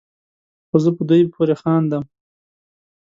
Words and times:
خو 0.67 0.77
زه 0.83 0.89
په 0.97 1.03
دوی 1.09 1.23
پورې 1.33 1.55
خاندم 1.61 2.03